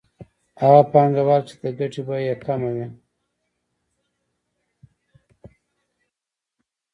هغه 0.61 0.81
پانګوال 0.91 1.41
چې 1.49 1.55
د 1.61 1.65
ګټې 1.79 2.01
بیه 2.07 2.19
یې 2.27 2.35
کمه 2.45 2.69
وي 2.75 2.87